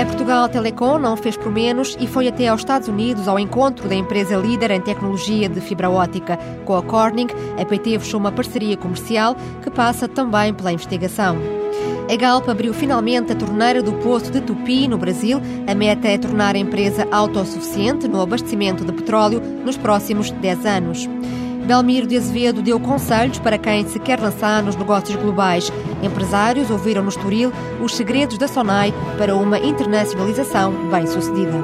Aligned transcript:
A 0.00 0.06
Portugal 0.06 0.48
Telecom 0.48 0.98
não 0.98 1.14
fez 1.14 1.36
por 1.36 1.52
menos 1.52 1.94
e 2.00 2.06
foi 2.06 2.26
até 2.26 2.48
aos 2.48 2.62
Estados 2.62 2.88
Unidos 2.88 3.28
ao 3.28 3.38
encontro 3.38 3.86
da 3.86 3.94
empresa 3.94 4.34
líder 4.34 4.70
em 4.70 4.80
tecnologia 4.80 5.46
de 5.46 5.60
fibra 5.60 5.90
ótica. 5.90 6.38
Com 6.64 6.74
a 6.74 6.82
Corning, 6.82 7.26
a 7.60 7.66
PT 7.66 7.98
fechou 7.98 8.18
uma 8.18 8.32
parceria 8.32 8.78
comercial 8.78 9.36
que 9.62 9.70
passa 9.70 10.08
também 10.08 10.54
pela 10.54 10.72
investigação. 10.72 11.36
A 12.10 12.16
Galp 12.16 12.48
abriu 12.48 12.72
finalmente 12.72 13.30
a 13.32 13.36
torneira 13.36 13.82
do 13.82 13.92
Poço 13.92 14.32
de 14.32 14.40
Tupi, 14.40 14.88
no 14.88 14.96
Brasil. 14.96 15.38
A 15.66 15.74
meta 15.74 16.08
é 16.08 16.16
tornar 16.16 16.54
a 16.54 16.58
empresa 16.58 17.06
autossuficiente 17.12 18.08
no 18.08 18.22
abastecimento 18.22 18.86
de 18.86 18.92
petróleo 18.92 19.42
nos 19.66 19.76
próximos 19.76 20.30
10 20.30 20.64
anos. 20.64 21.08
Belmiro 21.66 22.06
de 22.06 22.16
Azevedo 22.16 22.62
deu 22.62 22.80
conselhos 22.80 23.38
para 23.38 23.58
quem 23.58 23.86
se 23.86 23.98
quer 23.98 24.18
lançar 24.20 24.62
nos 24.62 24.76
negócios 24.76 25.16
globais. 25.16 25.70
Empresários 26.02 26.70
ouviram 26.70 27.02
no 27.02 27.08
Estoril 27.08 27.52
os 27.82 27.94
segredos 27.94 28.38
da 28.38 28.48
Sonai 28.48 28.92
para 29.18 29.36
uma 29.36 29.58
internacionalização 29.58 30.72
bem-sucedida. 30.90 31.62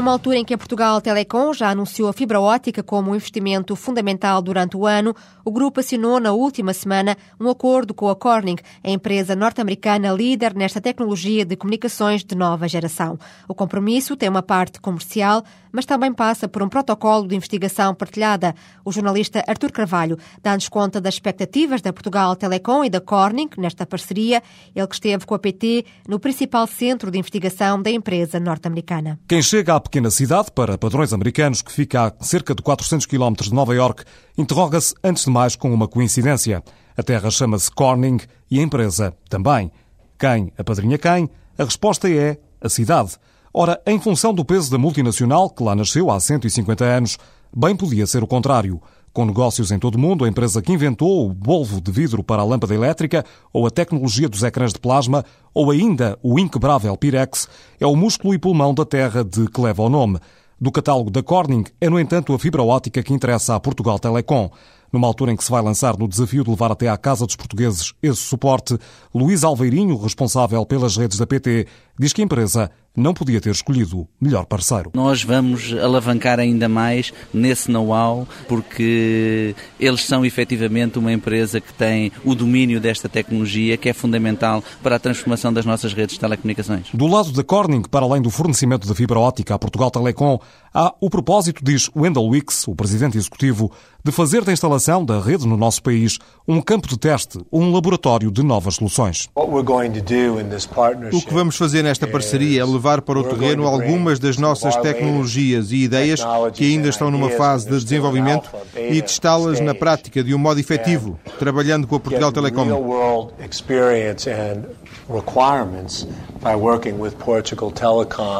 Numa 0.00 0.12
altura 0.12 0.38
em 0.38 0.44
que 0.46 0.54
a 0.54 0.56
Portugal 0.56 0.98
Telecom 0.98 1.52
já 1.52 1.68
anunciou 1.68 2.08
a 2.08 2.12
fibra 2.14 2.40
ótica 2.40 2.82
como 2.82 3.10
um 3.10 3.14
investimento 3.14 3.76
fundamental 3.76 4.40
durante 4.40 4.74
o 4.74 4.86
ano, 4.86 5.14
o 5.44 5.50
grupo 5.50 5.80
assinou 5.80 6.18
na 6.18 6.32
última 6.32 6.72
semana 6.72 7.14
um 7.38 7.50
acordo 7.50 7.92
com 7.92 8.08
a 8.08 8.16
Corning, 8.16 8.56
a 8.82 8.88
empresa 8.88 9.36
norte-americana 9.36 10.10
líder 10.10 10.54
nesta 10.54 10.80
tecnologia 10.80 11.44
de 11.44 11.54
comunicações 11.54 12.24
de 12.24 12.34
nova 12.34 12.66
geração. 12.66 13.18
O 13.46 13.54
compromisso 13.54 14.16
tem 14.16 14.30
uma 14.30 14.42
parte 14.42 14.80
comercial, 14.80 15.44
mas 15.72 15.86
também 15.86 16.12
passa 16.12 16.48
por 16.48 16.62
um 16.62 16.68
protocolo 16.68 17.26
de 17.26 17.36
investigação 17.36 17.94
partilhada. 17.94 18.54
O 18.84 18.92
jornalista 18.92 19.44
Artur 19.46 19.72
Carvalho 19.72 20.18
dá-nos 20.42 20.68
conta 20.68 21.00
das 21.00 21.14
expectativas 21.14 21.80
da 21.80 21.92
Portugal 21.92 22.34
Telecom 22.36 22.84
e 22.84 22.90
da 22.90 23.00
Corning 23.00 23.48
nesta 23.56 23.86
parceria, 23.86 24.42
ele 24.74 24.86
que 24.86 24.94
esteve 24.94 25.26
com 25.26 25.34
a 25.34 25.38
PT 25.38 25.84
no 26.08 26.18
principal 26.18 26.66
centro 26.66 27.10
de 27.10 27.18
investigação 27.18 27.80
da 27.80 27.90
empresa 27.90 28.40
norte-americana. 28.40 29.18
Quem 29.28 29.42
chega 29.42 29.74
à 29.74 29.80
pequena 29.80 30.10
cidade, 30.10 30.50
para 30.52 30.78
padrões 30.78 31.12
americanos, 31.12 31.62
que 31.62 31.72
fica 31.72 32.14
a 32.18 32.24
cerca 32.24 32.54
de 32.54 32.62
400 32.62 33.06
km 33.06 33.34
de 33.34 33.54
Nova 33.54 33.74
York, 33.74 34.04
interroga-se, 34.36 34.94
antes 35.02 35.24
de 35.24 35.30
mais, 35.30 35.56
com 35.56 35.72
uma 35.72 35.88
coincidência. 35.88 36.62
A 36.96 37.02
terra 37.02 37.30
chama-se 37.30 37.70
Corning 37.70 38.18
e 38.50 38.58
a 38.58 38.62
empresa 38.62 39.14
também. 39.28 39.70
Quem 40.18 40.52
apadrinha 40.58 40.98
quem? 40.98 41.30
A 41.56 41.64
resposta 41.64 42.10
é 42.10 42.38
a 42.60 42.68
cidade. 42.68 43.16
Ora, 43.52 43.80
em 43.84 43.98
função 43.98 44.32
do 44.32 44.44
peso 44.44 44.70
da 44.70 44.78
multinacional, 44.78 45.50
que 45.50 45.62
lá 45.62 45.74
nasceu 45.74 46.08
há 46.08 46.20
150 46.20 46.84
anos, 46.84 47.18
bem 47.54 47.74
podia 47.74 48.06
ser 48.06 48.22
o 48.22 48.26
contrário. 48.26 48.80
Com 49.12 49.24
negócios 49.24 49.72
em 49.72 49.78
todo 49.78 49.96
o 49.96 49.98
mundo, 49.98 50.24
a 50.24 50.28
empresa 50.28 50.62
que 50.62 50.72
inventou 50.72 51.26
o 51.26 51.34
bolvo 51.34 51.80
de 51.80 51.90
vidro 51.90 52.22
para 52.22 52.42
a 52.42 52.44
lâmpada 52.44 52.72
elétrica, 52.72 53.24
ou 53.52 53.66
a 53.66 53.70
tecnologia 53.70 54.28
dos 54.28 54.44
ecrãs 54.44 54.72
de 54.72 54.78
plasma, 54.78 55.24
ou 55.52 55.72
ainda 55.72 56.16
o 56.22 56.38
inquebrável 56.38 56.96
Pirex, 56.96 57.48
é 57.80 57.86
o 57.86 57.96
músculo 57.96 58.34
e 58.34 58.38
pulmão 58.38 58.72
da 58.72 58.84
terra 58.84 59.24
de 59.24 59.48
que 59.48 59.60
leva 59.60 59.82
o 59.82 59.88
nome. 59.88 60.20
Do 60.60 60.70
catálogo 60.70 61.10
da 61.10 61.22
Corning 61.22 61.64
é, 61.80 61.90
no 61.90 61.98
entanto, 61.98 62.32
a 62.32 62.38
fibra 62.38 62.62
ótica 62.62 63.02
que 63.02 63.12
interessa 63.12 63.56
à 63.56 63.60
Portugal 63.60 63.98
Telecom. 63.98 64.48
Numa 64.92 65.06
altura 65.06 65.32
em 65.32 65.36
que 65.36 65.42
se 65.42 65.50
vai 65.50 65.62
lançar 65.62 65.96
no 65.96 66.06
desafio 66.06 66.44
de 66.44 66.50
levar 66.50 66.70
até 66.70 66.88
à 66.88 66.96
casa 66.96 67.24
dos 67.24 67.36
portugueses 67.36 67.94
esse 68.02 68.20
suporte, 68.20 68.76
Luís 69.14 69.42
Alveirinho, 69.42 69.96
responsável 69.96 70.64
pelas 70.66 70.96
redes 70.96 71.16
da 71.16 71.26
PT, 71.26 71.66
diz 71.98 72.12
que 72.12 72.20
a 72.20 72.24
empresa 72.24 72.70
não 72.96 73.14
podia 73.14 73.40
ter 73.40 73.50
escolhido 73.50 74.06
melhor 74.20 74.44
parceiro. 74.46 74.90
Nós 74.94 75.22
vamos 75.22 75.72
alavancar 75.72 76.38
ainda 76.38 76.68
mais 76.68 77.12
nesse 77.32 77.70
know-how, 77.70 78.26
porque 78.48 79.54
eles 79.78 80.04
são 80.04 80.24
efetivamente 80.24 80.98
uma 80.98 81.12
empresa 81.12 81.60
que 81.60 81.72
tem 81.72 82.12
o 82.24 82.34
domínio 82.34 82.80
desta 82.80 83.08
tecnologia 83.08 83.76
que 83.76 83.88
é 83.88 83.92
fundamental 83.92 84.62
para 84.82 84.96
a 84.96 84.98
transformação 84.98 85.52
das 85.52 85.64
nossas 85.64 85.92
redes 85.92 86.14
de 86.14 86.20
telecomunicações. 86.20 86.88
Do 86.92 87.06
lado 87.06 87.32
da 87.32 87.44
Corning, 87.44 87.82
para 87.82 88.04
além 88.04 88.22
do 88.22 88.30
fornecimento 88.30 88.86
da 88.86 88.94
fibra 88.94 89.18
óptica 89.18 89.54
à 89.54 89.58
Portugal 89.58 89.90
Telecom, 89.90 90.38
há 90.74 90.94
o 91.00 91.08
propósito, 91.08 91.64
diz 91.64 91.90
Wendell 91.94 92.26
Wicks, 92.26 92.66
o 92.68 92.74
presidente 92.74 93.16
executivo, 93.16 93.70
de 94.04 94.10
fazer 94.10 94.44
da 94.44 94.52
instalação 94.52 95.04
da 95.04 95.20
rede 95.20 95.46
no 95.46 95.56
nosso 95.56 95.82
país 95.82 96.18
um 96.48 96.60
campo 96.60 96.88
de 96.88 96.98
teste, 96.98 97.38
um 97.52 97.72
laboratório 97.72 98.30
de 98.30 98.42
novas 98.42 98.76
soluções. 98.76 99.28
O 99.34 101.20
que 101.20 101.34
vamos 101.34 101.56
fazer 101.56 101.82
nesta 101.82 102.06
parceria 102.06 102.62
é 102.62 102.64
levar 102.80 103.02
para 103.02 103.18
o 103.18 103.24
terreno 103.24 103.66
algumas 103.66 104.18
das 104.18 104.38
nossas 104.38 104.74
tecnologias 104.76 105.70
e 105.70 105.84
ideias 105.84 106.20
que 106.54 106.72
ainda 106.72 106.88
estão 106.88 107.10
numa 107.10 107.28
fase 107.28 107.68
de 107.68 107.78
desenvolvimento 107.78 108.48
e 108.74 109.02
testá-las 109.02 109.60
na 109.60 109.74
prática 109.74 110.24
de 110.24 110.34
um 110.34 110.38
modo 110.38 110.58
efetivo, 110.58 111.20
trabalhando 111.38 111.86
com 111.86 111.96
a 111.96 112.00
Portugal 112.00 112.32
Telecom. 112.32 113.26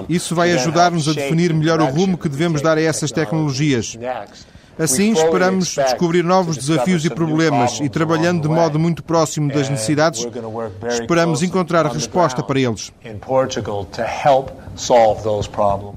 Isso 0.09 0.35
vai 0.35 0.53
ajudar-nos 0.53 1.07
a 1.07 1.13
definir 1.13 1.53
melhor 1.53 1.81
o 1.81 1.87
rumo 1.87 2.17
que 2.17 2.29
devemos 2.29 2.63
dar 2.63 2.79
a 2.79 2.83
essas 2.83 3.13
tecnologias. 3.13 3.99
Assim, 4.81 5.13
esperamos 5.13 5.75
descobrir 5.75 6.25
novos 6.25 6.57
desafios 6.57 7.05
e 7.05 7.11
problemas 7.11 7.79
e, 7.81 7.89
trabalhando 7.89 8.43
de 8.43 8.49
modo 8.49 8.79
muito 8.79 9.03
próximo 9.05 9.53
das 9.53 9.69
necessidades, 9.69 10.27
esperamos 10.91 11.43
encontrar 11.43 11.87
resposta 11.87 12.43
para 12.43 12.59
eles. 12.59 12.91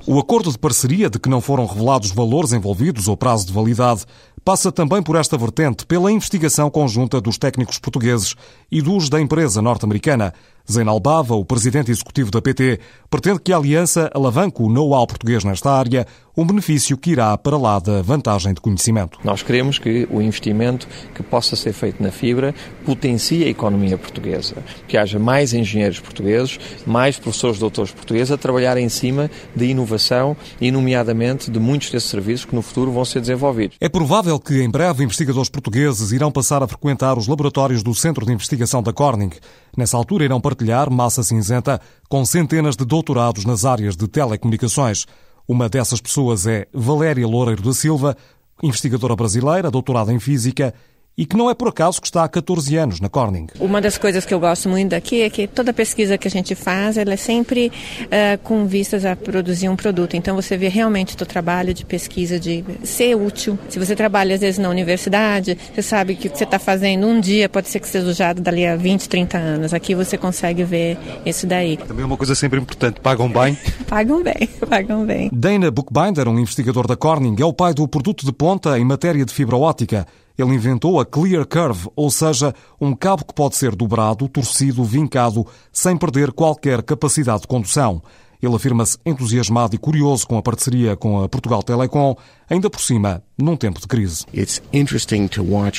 O 0.06 0.20
acordo 0.20 0.52
de 0.52 0.58
parceria, 0.58 1.10
de 1.10 1.18
que 1.18 1.30
não 1.30 1.40
foram 1.40 1.66
revelados 1.66 2.12
valores 2.12 2.52
envolvidos 2.52 3.08
ou 3.08 3.16
prazo 3.16 3.48
de 3.48 3.54
validade, 3.54 4.06
passa 4.44 4.72
também 4.72 5.02
por 5.02 5.16
esta 5.16 5.38
vertente, 5.38 5.86
pela 5.86 6.12
investigação 6.12 6.70
conjunta 6.70 7.22
dos 7.22 7.38
técnicos 7.38 7.80
portugueses 7.80 8.36
e 8.70 8.82
dos 8.82 9.10
da 9.10 9.22
empresa 9.22 9.62
norte-americana. 9.62 10.34
Zainal 10.72 11.00
Bava, 11.00 11.36
o 11.36 11.44
presidente 11.44 11.92
executivo 11.92 12.32
da 12.32 12.42
PT, 12.42 12.80
pretende 13.10 13.40
que 13.40 13.52
a 13.52 13.58
aliança 13.58 14.10
alavanque 14.14 14.62
o 14.62 14.70
know-how 14.70 15.06
português 15.06 15.44
nesta 15.44 15.72
área, 15.72 16.08
um 16.36 16.46
benefício 16.46 16.98
que 16.98 17.12
irá 17.12 17.38
para 17.38 17.58
lá 17.58 17.78
da 17.80 18.02
vantagem 18.02 18.54
de 18.54 18.62
conhecimento. 18.62 19.20
Nós 19.24 19.44
queremos 19.44 19.78
que 19.78 20.08
o 20.10 20.22
investimento 20.22 20.88
que 21.14 21.22
possa 21.22 21.56
ser 21.56 21.74
feito 21.74 22.02
na 22.02 22.12
fibra 22.12 22.56
potencie 22.86 23.44
a 23.44 23.48
economia 23.48 23.98
portuguesa, 23.98 24.56
que 24.88 24.98
haja 24.98 25.20
mais 25.20 25.54
engenheiros 25.54 26.00
portugueses, 26.00 26.58
mais 26.88 27.20
professores 27.20 27.60
doutores 27.60 27.92
portugueses 27.92 28.32
a 28.32 28.38
trabalhar 28.38 28.78
em 28.78 28.90
cima 28.90 29.30
de 29.56 29.66
inovação 29.66 30.36
e, 30.60 30.72
nomeadamente, 30.72 31.52
de 31.52 31.60
muitos 31.60 31.92
desses 31.92 32.10
serviços 32.10 32.46
que 32.46 32.56
no 32.56 32.62
futuro 32.62 32.92
vão 32.92 33.06
ser 33.06 33.20
desenvolvidos. 33.20 33.78
É 33.80 33.90
provável 33.90 34.40
que 34.40 34.64
em 34.64 34.70
breve 34.70 35.04
investigadores 35.04 35.50
portugueses 35.50 36.12
irão 36.12 36.32
passar 36.32 36.64
a 36.64 36.68
frequentar 36.68 37.18
os 37.18 37.28
laboratórios 37.28 37.84
do 37.84 37.94
Centro 37.94 38.26
de 38.26 38.32
Investigação 38.32 38.82
da 38.82 38.94
Corning. 38.94 39.32
Nessa 39.76 39.98
altura 39.98 40.26
irão 40.26 40.40
partilhar 40.40 40.92
massa 40.92 41.24
cinzenta 41.24 41.82
com 42.08 42.24
centenas 42.24 42.76
de 42.76 42.86
doutorados 42.86 43.44
nas 43.44 43.66
áreas 43.66 43.96
de 43.96 44.08
telecomunicações. 44.08 45.06
Uma 45.48 45.68
dessas 45.68 46.00
pessoas 46.00 46.46
é 46.46 46.68
Valéria 46.74 47.28
Loureiro 47.28 47.64
da 47.64 47.74
Silva, 47.74 48.16
investigadora 48.62 49.16
brasileira, 49.16 49.72
doutorada 49.72 50.14
em 50.14 50.20
Física 50.20 50.74
e 51.18 51.26
que 51.26 51.38
não 51.38 51.50
é 51.50 51.54
por 51.54 51.68
acaso 51.68 52.02
que 52.02 52.08
está 52.08 52.24
há 52.24 52.28
14 52.28 52.76
anos 52.76 53.00
na 53.00 53.08
Corning. 53.08 53.48
Uma 53.60 53.80
das 53.80 53.98
coisas 53.98 54.26
que 54.26 54.34
eu 54.34 54.40
gosto 54.40 54.68
muito 54.68 54.90
daqui 54.90 55.22
é 55.22 55.30
que 55.30 55.48
toda 55.48 55.72
pesquisa 55.72 56.18
que 56.18 56.28
a 56.28 56.32
gente 56.32 56.56
faz, 56.56 56.98
ela 56.98 57.14
é 57.14 57.18
sempre 57.18 57.68
uh, 57.68 58.38
com 58.44 58.66
vistas 58.66 59.06
a 59.06 59.16
produzir 59.16 59.70
um 59.70 59.76
produto. 59.76 60.16
Então 60.16 60.36
você 60.36 60.58
vê 60.58 60.68
realmente 60.68 61.16
o 61.22 61.26
trabalho 61.26 61.74
de 61.74 61.86
pesquisa, 61.86 62.40
de 62.40 62.64
ser 62.84 63.16
útil. 63.16 63.58
Se 63.70 63.78
você 63.78 63.96
trabalha 63.96 64.36
às 64.36 64.42
vezes 64.42 64.58
na 64.58 64.70
universidade, 64.70 65.58
você 65.74 65.82
sabe 65.82 66.16
que 66.16 66.28
o 66.28 66.32
que 66.32 66.38
você 66.38 66.44
está 66.46 66.58
fazendo 66.58 67.06
um 67.06 67.20
dia 67.20 67.48
pode 67.48 67.70
ser 67.70 67.80
que 67.80 67.88
seja 67.88 68.08
usado 68.08 68.42
dali 68.42 68.66
a 68.66 68.76
20, 68.76 69.08
30 69.08 69.38
anos. 69.38 69.74
Aqui 69.74 69.94
você 69.94 70.18
consegue 70.18 70.64
ver 70.64 70.98
isso 71.26 71.46
daí. 71.46 71.78
Também 71.78 72.04
é 72.04 72.06
uma 72.06 72.18
coisa 72.18 72.34
sempre 72.34 72.60
importante, 72.60 73.00
pagam 73.00 73.30
bem? 73.30 73.58
pagam 73.88 74.24
bem, 74.24 74.50
pagam 74.68 75.06
bem. 75.06 75.30
Dana 75.32 75.70
Bookbinder, 75.70 76.28
um 76.28 76.40
investigador 76.40 76.88
da 76.88 76.96
Corning, 76.96 77.36
é 77.40 77.46
o 77.46 77.54
pai 77.54 77.74
do 77.74 77.88
produto 77.88 78.26
de 78.26 78.32
ponta 78.32 78.80
em 78.80 78.86
matéria 78.86 79.24
de 79.24 79.34
fibra 79.34 79.56
óptica. 79.56 80.08
Ele 80.38 80.56
inventou 80.56 81.00
a 81.00 81.06
Clear 81.06 81.46
Curve, 81.46 81.90
ou 81.96 82.10
seja, 82.10 82.54
um 82.82 82.96
cabo 82.96 83.24
que 83.24 83.34
pode 83.34 83.56
ser 83.56 83.76
dobrado, 83.76 84.28
torcido, 84.28 84.84
vincado, 84.84 85.46
sem 85.72 85.96
perder 85.96 86.32
qualquer 86.32 86.82
capacidade 86.82 87.42
de 87.42 87.48
condução. 87.48 88.02
Ele 88.42 88.56
afirma-se 88.56 88.98
entusiasmado 89.06 89.74
e 89.74 89.78
curioso 89.78 90.28
com 90.28 90.38
a 90.38 90.42
parceria 90.42 90.98
com 90.98 91.24
a 91.24 91.30
Portugal 91.30 91.64
Telecom, 91.64 92.14
ainda 92.50 92.70
por 92.70 92.82
cima, 92.82 93.24
num 93.38 93.56
tempo 93.56 93.80
de 93.80 93.88
crise. 93.88 94.26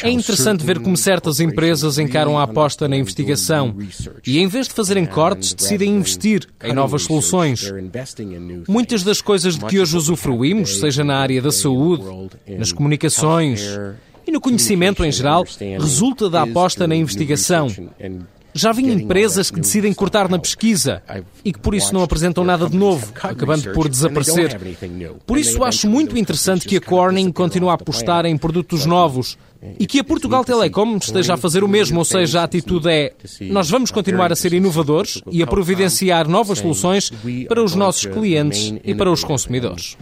É 0.03 0.11
interessante 0.11 0.65
ver 0.65 0.81
como 0.81 0.97
certas 0.97 1.41
empresas 1.41 1.99
encaram 1.99 2.39
a 2.39 2.45
aposta 2.45 2.89
na 2.89 2.97
investigação 2.97 3.77
e, 4.27 4.39
em 4.39 4.47
vez 4.47 4.67
de 4.67 4.73
fazerem 4.73 5.05
cortes, 5.05 5.53
decidem 5.53 5.95
investir 5.95 6.49
em 6.63 6.73
novas 6.73 7.03
soluções. 7.03 7.71
Muitas 8.67 9.03
das 9.03 9.21
coisas 9.21 9.59
de 9.59 9.65
que 9.67 9.79
hoje 9.79 9.95
usufruímos, 9.95 10.79
seja 10.79 11.05
na 11.05 11.19
área 11.19 11.43
da 11.43 11.53
saúde, 11.53 12.05
nas 12.57 12.73
comunicações 12.73 13.69
e 14.27 14.33
no 14.33 14.41
conhecimento 14.41 15.05
em 15.05 15.13
geral, 15.13 15.45
resulta 15.79 16.29
da 16.31 16.43
aposta 16.43 16.87
na 16.87 16.95
investigação. 16.95 17.69
Já 18.57 18.71
vi 18.71 18.89
empresas 18.89 19.51
que 19.51 19.59
decidem 19.59 19.93
cortar 19.93 20.29
na 20.29 20.39
pesquisa 20.39 21.03
e 21.45 21.53
que 21.53 21.59
por 21.59 21.75
isso 21.75 21.93
não 21.93 22.05
apresentam 22.05 22.45
nada 22.45 22.69
de 22.69 22.77
novo, 22.77 23.13
acabando 23.21 23.73
por 23.73 23.89
desaparecer. 23.89 24.57
Por 25.27 25.37
isso 25.37 25.65
acho 25.65 25.91
muito 25.91 26.17
interessante 26.17 26.67
que 26.67 26.77
a 26.77 26.81
Corning 26.81 27.33
continue 27.33 27.71
a 27.71 27.73
apostar 27.73 28.25
em 28.27 28.37
produtos 28.37 28.87
novos 28.87 29.37
e 29.79 29.87
que 29.89 29.99
a 29.99 30.05
Portugal 30.05 30.45
Telecom 30.45 30.99
esteja 30.99 31.35
a 31.35 31.37
fazer 31.37 31.65
o 31.65 31.69
mesmo, 31.69 31.99
ou 31.99 32.05
seja, 32.05 32.43
a 32.43 32.45
atitude 32.45 32.89
é 32.89 33.13
nós 33.51 33.69
vamos 33.69 33.91
continuar 33.91 34.31
a 34.31 34.37
ser 34.37 34.53
inovadores 34.53 35.21
e 35.33 35.43
a 35.43 35.47
providenciar 35.49 36.29
novas 36.29 36.59
soluções 36.59 37.11
para 37.49 37.61
os 37.61 37.75
nossos 37.75 38.07
clientes 38.07 38.73
e 38.85 38.95
para 38.95 39.11
os 39.11 39.25
consumidores. 39.25 39.97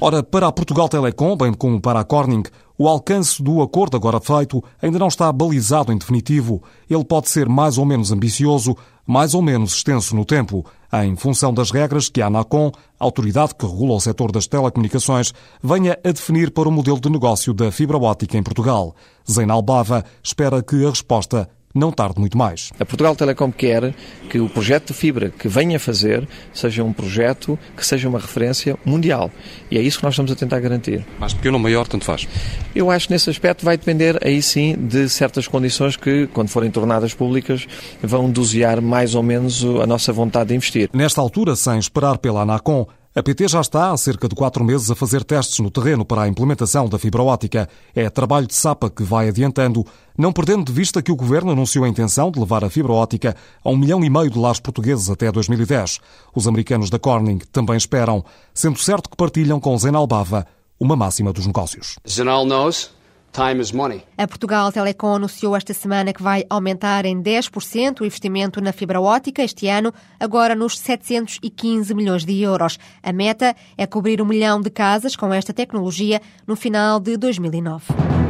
Ora, 0.00 0.22
para 0.22 0.46
a 0.46 0.52
Portugal 0.52 0.88
Telecom, 0.88 1.36
bem 1.36 1.52
como 1.52 1.80
para 1.80 2.00
a 2.00 2.04
Corning, 2.04 2.42
o 2.76 2.88
alcance 2.88 3.42
do 3.42 3.62
acordo 3.62 3.96
agora 3.96 4.20
feito 4.20 4.62
ainda 4.80 4.98
não 4.98 5.08
está 5.08 5.30
balizado 5.32 5.92
em 5.92 5.98
definitivo. 5.98 6.62
Ele 6.88 7.04
pode 7.04 7.28
ser 7.30 7.48
mais 7.48 7.78
ou 7.78 7.84
menos 7.84 8.10
ambicioso, 8.10 8.76
mais 9.06 9.34
ou 9.34 9.42
menos 9.42 9.74
extenso 9.74 10.14
no 10.14 10.24
tempo, 10.24 10.64
em 10.92 11.16
função 11.16 11.54
das 11.54 11.70
regras 11.70 12.08
que 12.08 12.20
a 12.20 12.26
ANACOM, 12.26 12.70
a 13.00 13.04
autoridade 13.04 13.54
que 13.54 13.66
regula 13.66 13.94
o 13.94 14.00
setor 14.00 14.30
das 14.30 14.46
telecomunicações, 14.46 15.32
venha 15.62 15.98
a 16.04 16.12
definir 16.12 16.50
para 16.50 16.68
o 16.68 16.72
modelo 16.72 17.00
de 17.00 17.08
negócio 17.10 17.54
da 17.54 17.70
fibra 17.72 17.96
óptica 17.98 18.36
em 18.36 18.42
Portugal. 18.42 18.94
Zainal 19.30 19.62
Bava 19.62 20.04
espera 20.22 20.62
que 20.62 20.84
a 20.84 20.90
resposta 20.90 21.48
não 21.74 21.90
tarde 21.90 22.18
muito 22.18 22.36
mais. 22.36 22.70
A 22.78 22.84
Portugal 22.84 23.14
Telecom 23.16 23.50
quer 23.50 23.94
que 24.28 24.38
o 24.38 24.48
projeto 24.48 24.88
de 24.88 24.94
fibra 24.94 25.30
que 25.30 25.48
venha 25.48 25.78
fazer 25.78 26.26
seja 26.52 26.82
um 26.84 26.92
projeto 26.92 27.58
que 27.76 27.84
seja 27.84 28.08
uma 28.08 28.18
referência 28.18 28.76
mundial. 28.84 29.30
E 29.70 29.78
é 29.78 29.82
isso 29.82 29.98
que 29.98 30.04
nós 30.04 30.14
estamos 30.14 30.30
a 30.32 30.34
tentar 30.34 30.60
garantir. 30.60 31.04
Mais 31.18 31.32
pequeno 31.34 31.56
ou 31.56 31.62
maior, 31.62 31.86
tanto 31.86 32.04
faz? 32.04 32.28
Eu 32.74 32.90
acho 32.90 33.06
que 33.06 33.12
nesse 33.12 33.30
aspecto 33.30 33.64
vai 33.64 33.76
depender, 33.76 34.18
aí 34.24 34.42
sim, 34.42 34.76
de 34.78 35.08
certas 35.08 35.48
condições 35.48 35.96
que, 35.96 36.26
quando 36.28 36.48
forem 36.48 36.70
tornadas 36.70 37.14
públicas, 37.14 37.66
vão 38.02 38.30
dosear 38.30 38.80
mais 38.80 39.14
ou 39.14 39.22
menos 39.22 39.64
a 39.64 39.86
nossa 39.86 40.12
vontade 40.12 40.48
de 40.48 40.54
investir. 40.54 40.90
Nesta 40.92 41.20
altura, 41.20 41.56
sem 41.56 41.78
esperar 41.78 42.18
pela 42.18 42.42
ANACOM, 42.42 42.86
a 43.14 43.22
PT 43.22 43.46
já 43.48 43.60
está 43.60 43.90
há 43.90 43.96
cerca 43.96 44.26
de 44.26 44.34
quatro 44.34 44.64
meses 44.64 44.90
a 44.90 44.94
fazer 44.94 45.22
testes 45.22 45.58
no 45.58 45.70
terreno 45.70 46.02
para 46.02 46.22
a 46.22 46.28
implementação 46.28 46.88
da 46.88 46.98
fibra 46.98 47.22
ótica. 47.22 47.68
É 47.94 48.08
trabalho 48.08 48.46
de 48.46 48.54
SAPA 48.54 48.88
que 48.88 49.02
vai 49.02 49.28
adiantando, 49.28 49.84
não 50.16 50.32
perdendo 50.32 50.64
de 50.64 50.72
vista 50.72 51.02
que 51.02 51.12
o 51.12 51.16
governo 51.16 51.52
anunciou 51.52 51.84
a 51.84 51.88
intenção 51.88 52.30
de 52.30 52.40
levar 52.40 52.64
a 52.64 52.70
fibra 52.70 52.92
ótica 52.92 53.36
a 53.62 53.68
um 53.68 53.76
milhão 53.76 54.02
e 54.02 54.08
meio 54.08 54.30
de 54.30 54.38
lares 54.38 54.60
portugueses 54.60 55.10
até 55.10 55.30
2010. 55.30 56.00
Os 56.34 56.48
americanos 56.48 56.88
da 56.88 56.98
Corning 56.98 57.40
também 57.52 57.76
esperam, 57.76 58.24
sendo 58.54 58.78
certo 58.78 59.10
que 59.10 59.16
partilham 59.16 59.60
com 59.60 59.76
Zenal 59.76 60.06
Bava 60.06 60.46
uma 60.80 60.96
máxima 60.96 61.34
dos 61.34 61.46
negócios. 61.46 61.96
Zenal 62.08 62.46
knows 62.46 62.90
Time 63.32 63.62
is 63.62 63.72
money. 63.72 64.02
A 64.18 64.28
Portugal 64.28 64.70
Telecom 64.70 65.14
anunciou 65.14 65.56
esta 65.56 65.72
semana 65.72 66.12
que 66.12 66.22
vai 66.22 66.44
aumentar 66.50 67.06
em 67.06 67.22
10% 67.22 68.00
o 68.00 68.04
investimento 68.04 68.60
na 68.60 68.72
fibra 68.72 69.00
ótica 69.00 69.42
este 69.42 69.68
ano, 69.68 69.92
agora 70.20 70.54
nos 70.54 70.78
715 70.78 71.94
milhões 71.94 72.26
de 72.26 72.42
euros. 72.42 72.78
A 73.02 73.10
meta 73.10 73.56
é 73.78 73.86
cobrir 73.86 74.20
um 74.20 74.26
milhão 74.26 74.60
de 74.60 74.68
casas 74.68 75.16
com 75.16 75.32
esta 75.32 75.54
tecnologia 75.54 76.20
no 76.46 76.54
final 76.54 77.00
de 77.00 77.16
2009. 77.16 78.21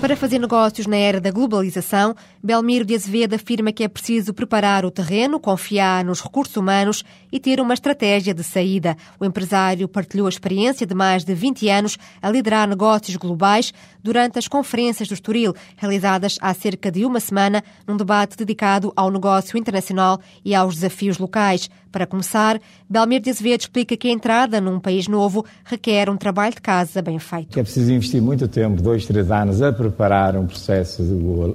Para 0.00 0.16
fazer 0.16 0.38
negócios 0.38 0.86
na 0.86 0.96
era 0.96 1.20
da 1.20 1.30
globalização, 1.30 2.16
Belmiro 2.42 2.86
de 2.86 2.94
Azevedo 2.94 3.34
afirma 3.34 3.70
que 3.70 3.84
é 3.84 3.88
preciso 3.88 4.32
preparar 4.32 4.82
o 4.86 4.90
terreno, 4.90 5.38
confiar 5.38 6.02
nos 6.06 6.22
recursos 6.22 6.56
humanos 6.56 7.04
e 7.30 7.38
ter 7.38 7.60
uma 7.60 7.74
estratégia 7.74 8.32
de 8.32 8.42
saída. 8.42 8.96
O 9.20 9.26
empresário 9.26 9.86
partilhou 9.86 10.26
a 10.26 10.30
experiência 10.30 10.86
de 10.86 10.94
mais 10.94 11.22
de 11.22 11.34
20 11.34 11.68
anos 11.68 11.98
a 12.22 12.30
liderar 12.30 12.66
negócios 12.66 13.14
globais 13.16 13.74
durante 14.02 14.38
as 14.38 14.48
conferências 14.48 15.06
do 15.06 15.12
Estoril, 15.12 15.54
realizadas 15.76 16.38
há 16.40 16.54
cerca 16.54 16.90
de 16.90 17.04
uma 17.04 17.20
semana, 17.20 17.62
num 17.86 17.98
debate 17.98 18.38
dedicado 18.38 18.94
ao 18.96 19.10
negócio 19.10 19.58
internacional 19.58 20.18
e 20.42 20.54
aos 20.54 20.76
desafios 20.76 21.18
locais. 21.18 21.68
Para 21.90 22.06
começar, 22.06 22.60
Belmiro 22.88 23.24
de 23.24 23.30
Azevedo 23.30 23.62
explica 23.62 23.96
que 23.96 24.08
a 24.08 24.12
entrada 24.12 24.60
num 24.60 24.78
país 24.78 25.08
novo 25.08 25.44
requer 25.64 26.08
um 26.08 26.16
trabalho 26.16 26.54
de 26.54 26.60
casa 26.60 27.02
bem 27.02 27.18
feito. 27.18 27.58
É 27.58 27.62
preciso 27.62 27.92
investir 27.92 28.22
muito 28.22 28.46
tempo, 28.46 28.80
dois, 28.80 29.04
três 29.06 29.30
anos, 29.30 29.60
a 29.60 29.72
preparar 29.72 30.36
um 30.36 30.46
processo 30.46 31.02
de 31.02 31.14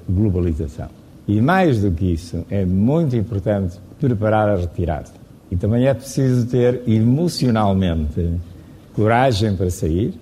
globalização. 0.10 0.90
E 1.28 1.40
mais 1.40 1.82
do 1.82 1.92
que 1.92 2.14
isso, 2.14 2.46
é 2.50 2.66
muito 2.66 3.16
importante 3.16 3.78
preparar 4.00 4.50
a 4.50 4.58
retirada. 4.58 5.10
E 5.50 5.56
também 5.56 5.88
é 5.88 5.94
preciso 5.94 6.48
ter 6.48 6.82
emocionalmente 6.86 8.34
coragem 8.94 9.56
para 9.56 9.70
sair, 9.70 10.14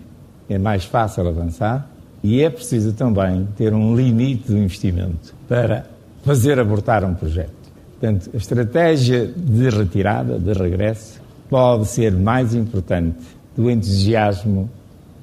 é 0.48 0.58
mais 0.58 0.86
fácil 0.86 1.28
avançar, 1.28 1.90
e 2.24 2.42
é 2.42 2.50
preciso 2.50 2.94
também 2.94 3.48
ter 3.58 3.74
um 3.74 3.96
limite 3.96 4.52
do 4.52 4.58
investimento 4.58 5.34
para 5.48 5.86
fazer 6.24 6.60
abortar 6.60 7.04
um 7.04 7.14
projeto. 7.14 7.63
Portanto, 8.04 8.32
a 8.34 8.38
estratégia 8.38 9.28
de 9.28 9.70
retirada, 9.70 10.38
de 10.38 10.52
regresso, 10.52 11.22
pode 11.50 11.88
ser 11.88 12.12
mais 12.12 12.54
importante 12.54 13.16
do 13.56 13.72
entusiasmo 13.72 14.70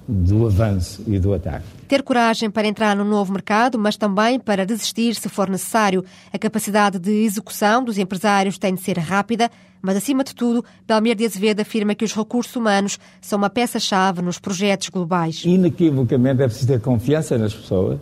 do 0.09 0.47
avanço 0.47 1.03
e 1.07 1.19
do 1.19 1.35
ataque. 1.35 1.67
Ter 1.87 2.03
coragem 2.03 2.51
para 2.51 2.67
entrar 2.67 2.97
no 2.97 3.05
novo 3.05 3.35
mercado, 3.35 3.79
mas 3.79 3.99
também 3.99 4.41
para 4.41 4.65
desistir 4.65 5.15
se 5.15 5.29
for 5.29 5.51
necessário. 5.51 6.03
A 6.33 6.39
capacidade 6.39 6.99
de 6.99 7.11
execução 7.11 7.85
dos 7.85 7.99
empresários 7.99 8.57
tem 8.57 8.75
de 8.75 8.81
ser 8.81 8.97
rápida, 8.97 9.51
mas 9.83 9.95
acima 9.95 10.25
de 10.25 10.35
tudo, 10.35 10.65
Belmir 10.89 11.17
de 11.17 11.27
Azevedo 11.27 11.61
afirma 11.61 11.95
que 11.95 12.07
os 12.07 12.15
recursos 12.15 12.57
humanos 12.57 12.99
são 13.21 13.37
uma 13.37 13.51
peça-chave 13.51 14.23
nos 14.23 14.39
projetos 14.39 14.89
globais. 14.89 15.43
Inequivocamente 15.45 16.41
é 16.41 16.47
preciso 16.47 16.69
ter 16.69 16.81
confiança 16.81 17.37
nas 17.37 17.53
pessoas, 17.53 18.01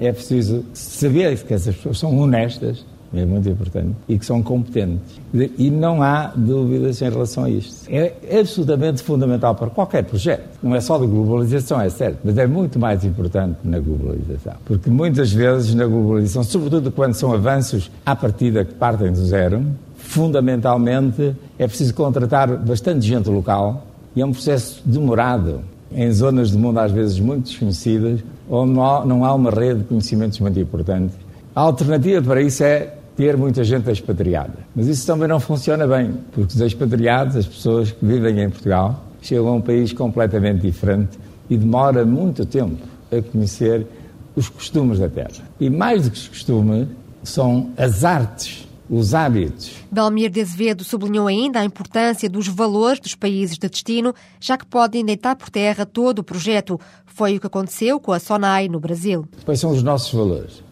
é 0.00 0.10
preciso 0.10 0.64
saber 0.72 1.36
que 1.44 1.52
essas 1.52 1.76
pessoas 1.76 1.98
são 1.98 2.18
honestas, 2.18 2.82
é 3.14 3.24
muito 3.24 3.48
importante, 3.48 3.94
e 4.08 4.18
que 4.18 4.26
são 4.26 4.42
competentes. 4.42 5.20
E 5.58 5.70
não 5.70 6.02
há 6.02 6.32
dúvidas 6.34 7.00
em 7.00 7.10
relação 7.10 7.44
a 7.44 7.50
isto. 7.50 7.88
É 7.88 8.12
absolutamente 8.38 9.02
fundamental 9.02 9.54
para 9.54 9.70
qualquer 9.70 10.04
projeto. 10.04 10.58
Não 10.62 10.74
é 10.74 10.80
só 10.80 10.98
de 10.98 11.06
globalização, 11.06 11.80
é 11.80 11.88
certo, 11.88 12.18
mas 12.24 12.36
é 12.38 12.46
muito 12.46 12.78
mais 12.78 13.04
importante 13.04 13.58
na 13.64 13.78
globalização. 13.78 14.54
Porque 14.64 14.90
muitas 14.90 15.32
vezes 15.32 15.74
na 15.74 15.86
globalização, 15.86 16.42
sobretudo 16.42 16.90
quando 16.90 17.14
são 17.14 17.32
avanços 17.32 17.90
à 18.04 18.16
partida 18.16 18.64
que 18.64 18.74
partem 18.74 19.12
do 19.12 19.24
zero, 19.24 19.64
fundamentalmente 19.96 21.34
é 21.58 21.66
preciso 21.66 21.94
contratar 21.94 22.56
bastante 22.56 23.06
gente 23.06 23.28
local 23.28 23.86
e 24.14 24.20
é 24.20 24.26
um 24.26 24.32
processo 24.32 24.80
demorado 24.84 25.60
em 25.92 26.10
zonas 26.10 26.50
do 26.50 26.58
mundo 26.58 26.78
às 26.78 26.90
vezes 26.90 27.18
muito 27.20 27.44
desconhecidas, 27.44 28.20
onde 28.48 28.72
não 28.72 29.24
há 29.24 29.34
uma 29.34 29.50
rede 29.50 29.80
de 29.80 29.84
conhecimentos 29.84 30.38
muito 30.40 30.58
importante. 30.58 31.14
A 31.56 31.62
alternativa 31.62 32.20
para 32.20 32.42
isso 32.42 32.62
é 32.62 32.98
ter 33.16 33.34
muita 33.34 33.64
gente 33.64 33.90
expatriada. 33.90 34.58
Mas 34.74 34.88
isso 34.88 35.06
também 35.06 35.26
não 35.26 35.40
funciona 35.40 35.86
bem, 35.86 36.12
porque 36.30 36.54
os 36.54 36.60
expatriados, 36.60 37.34
as 37.34 37.46
pessoas 37.46 37.92
que 37.92 38.04
vivem 38.04 38.42
em 38.42 38.50
Portugal, 38.50 39.02
chegam 39.22 39.48
a 39.48 39.52
um 39.52 39.60
país 39.62 39.90
completamente 39.90 40.60
diferente 40.60 41.18
e 41.48 41.56
demora 41.56 42.04
muito 42.04 42.44
tempo 42.44 42.76
a 43.10 43.22
conhecer 43.22 43.86
os 44.36 44.50
costumes 44.50 44.98
da 44.98 45.08
terra. 45.08 45.48
E 45.58 45.70
mais 45.70 46.02
do 46.02 46.10
que 46.10 46.18
os 46.18 46.28
costumes, 46.28 46.88
são 47.22 47.70
as 47.78 48.04
artes, 48.04 48.68
os 48.90 49.14
hábitos. 49.14 49.76
Belmir 49.90 50.28
de 50.28 50.42
Azevedo 50.42 50.84
sublinhou 50.84 51.26
ainda 51.26 51.60
a 51.60 51.64
importância 51.64 52.28
dos 52.28 52.46
valores 52.46 53.00
dos 53.00 53.14
países 53.14 53.56
de 53.56 53.66
destino, 53.66 54.14
já 54.38 54.58
que 54.58 54.66
podem 54.66 55.02
deitar 55.02 55.34
por 55.34 55.48
terra 55.48 55.86
todo 55.86 56.18
o 56.18 56.22
projeto. 56.22 56.78
Foi 57.06 57.38
o 57.38 57.40
que 57.40 57.46
aconteceu 57.46 57.98
com 57.98 58.12
a 58.12 58.20
SONAI 58.20 58.68
no 58.68 58.78
Brasil. 58.78 59.26
Quais 59.46 59.58
são 59.58 59.70
os 59.70 59.82
nossos 59.82 60.12
valores? 60.12 60.65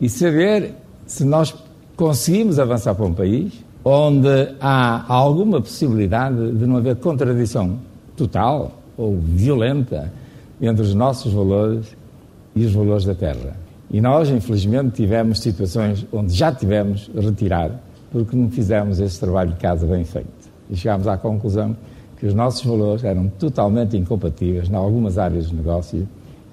E 0.00 0.08
saber 0.08 0.74
se 1.06 1.24
nós 1.24 1.54
conseguimos 1.96 2.58
avançar 2.58 2.94
para 2.94 3.04
um 3.04 3.12
país 3.12 3.52
onde 3.84 4.54
há 4.60 5.04
alguma 5.12 5.60
possibilidade 5.60 6.52
de 6.52 6.66
não 6.66 6.76
haver 6.76 6.96
contradição 6.96 7.78
total 8.16 8.72
ou 8.96 9.18
violenta 9.18 10.12
entre 10.60 10.82
os 10.82 10.94
nossos 10.94 11.32
valores 11.32 11.96
e 12.54 12.64
os 12.64 12.72
valores 12.72 13.04
da 13.04 13.14
terra. 13.14 13.56
E 13.90 14.00
nós, 14.00 14.28
infelizmente, 14.28 14.96
tivemos 14.96 15.40
situações 15.40 16.06
onde 16.12 16.32
já 16.32 16.52
tivemos 16.52 17.10
retirar 17.14 17.72
porque 18.12 18.36
não 18.36 18.50
fizemos 18.50 19.00
esse 19.00 19.18
trabalho 19.18 19.50
de 19.50 19.56
casa 19.56 19.86
bem 19.86 20.04
feito. 20.04 20.28
E 20.68 20.76
chegámos 20.76 21.06
à 21.06 21.16
conclusão 21.16 21.76
que 22.18 22.26
os 22.26 22.34
nossos 22.34 22.64
valores 22.64 23.02
eram 23.02 23.28
totalmente 23.38 23.96
incompatíveis 23.96 24.68
em 24.68 24.74
algumas 24.74 25.16
áreas 25.16 25.48
de 25.48 25.54
negócio 25.54 26.06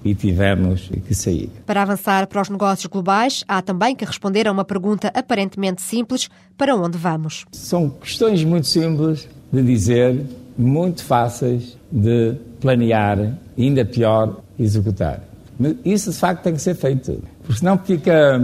e 0.04 0.14
tivemos 0.14 0.90
que 1.06 1.14
sair. 1.14 1.50
Para 1.66 1.82
avançar 1.82 2.26
para 2.26 2.40
os 2.42 2.48
negócios 2.48 2.86
globais, 2.86 3.44
há 3.48 3.60
também 3.60 3.94
que 3.94 4.04
responder 4.04 4.46
a 4.46 4.52
uma 4.52 4.64
pergunta 4.64 5.10
aparentemente 5.14 5.82
simples: 5.82 6.28
para 6.56 6.74
onde 6.74 6.96
vamos? 6.96 7.44
São 7.52 7.90
questões 7.90 8.44
muito 8.44 8.66
simples 8.66 9.28
de 9.52 9.62
dizer, 9.62 10.24
muito 10.56 11.04
fáceis 11.04 11.76
de 11.90 12.34
planear 12.60 13.38
e 13.56 13.64
ainda 13.64 13.84
pior, 13.84 14.40
executar. 14.58 15.22
Mas 15.58 15.74
isso 15.84 16.10
de 16.10 16.16
facto 16.16 16.42
tem 16.42 16.52
que 16.54 16.60
ser 16.60 16.74
feito, 16.74 17.22
porque 17.42 17.58
senão 17.58 17.78
fica 17.78 18.40